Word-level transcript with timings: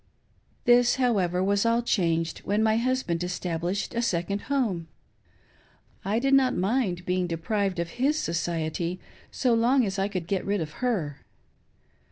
This, 0.65 0.95
however, 0.95 1.43
was 1.43 1.63
all 1.63 1.83
changed 1.83 2.39
when 2.39 2.63
my 2.63 2.77
husband 2.77 3.23
established 3.23 3.93
a 3.93 4.01
second 4.01 4.39
home. 4.49 4.87
I 6.03 6.17
did 6.17 6.33
not 6.33 6.55
mind 6.57 7.05
being 7.05 7.27
deprived 7.27 7.77
of 7.77 7.87
his 8.01 8.17
society 8.17 8.99
so 9.29 9.53
long 9.53 9.85
as 9.85 9.99
I 9.99 10.07
could 10.07 10.25
get 10.25 10.43
rid 10.43 10.59
of 10.59 10.71
her. 10.85 11.21